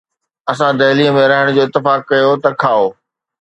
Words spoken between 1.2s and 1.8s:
رهڻ جو